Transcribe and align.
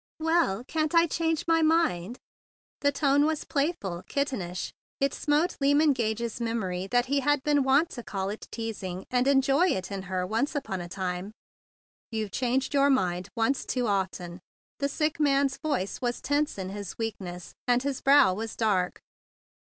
"Well, 0.17 0.63
can't 0.63 0.95
I 0.95 1.05
change 1.05 1.45
my 1.47 1.61
mind?" 1.61 2.17
The 2.79 2.87
168 2.87 2.87
THE 2.87 2.87
BIG 2.87 2.99
BLUE 3.03 3.11
SOLDIER 3.11 3.17
tone 3.19 3.25
was 3.27 3.45
playful, 3.45 4.03
kittenish. 4.09 4.73
It 4.99 5.13
smote 5.13 5.57
Lyman 5.61 5.93
Gage's 5.93 6.41
memory 6.41 6.87
that 6.87 7.05
he 7.05 7.19
had 7.19 7.43
been 7.43 7.61
wont 7.61 7.91
to 7.91 8.01
call 8.01 8.29
it 8.31 8.47
teasing 8.49 9.05
and 9.11 9.27
enjoy 9.27 9.67
it 9.67 9.91
in 9.91 10.01
her 10.09 10.25
once 10.25 10.55
upon 10.55 10.81
a 10.81 10.89
time. 10.89 11.33
"You've 12.09 12.31
changed 12.31 12.73
your 12.73 12.89
mind 12.89 13.29
once 13.35 13.63
too 13.63 13.85
often!" 13.85 14.39
The 14.79 14.89
sick 14.89 15.19
man's 15.19 15.57
voice 15.57 16.01
was 16.01 16.19
tense 16.19 16.57
in 16.57 16.69
his 16.69 16.97
weakness, 16.97 17.53
and 17.67 17.83
his 17.83 18.01
brow 18.01 18.33
was 18.33 18.55
dark. 18.55 19.01